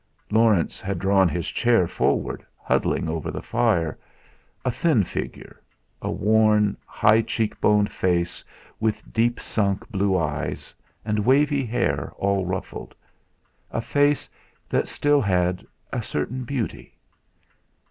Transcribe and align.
Laurence 0.31 0.81
had 0.81 0.97
drawn 0.97 1.29
his 1.29 1.47
chair 1.47 1.85
forward, 1.87 2.43
huddling 2.57 3.07
over 3.07 3.29
the 3.29 3.39
fire 3.43 3.99
a 4.65 4.71
thin 4.71 5.03
figure, 5.03 5.61
a 6.01 6.09
worn, 6.09 6.75
high 6.87 7.21
cheekboned 7.21 7.91
face 7.91 8.43
with 8.79 9.13
deep 9.13 9.39
sunk 9.39 9.87
blue 9.91 10.17
eyes, 10.17 10.73
and 11.05 11.19
wavy 11.23 11.67
hair 11.67 12.11
all 12.17 12.47
ruffled, 12.47 12.95
a 13.69 13.79
face 13.79 14.27
that 14.69 14.87
still 14.87 15.21
had 15.21 15.63
a 15.93 16.01
certain 16.01 16.45
beauty. 16.45 16.97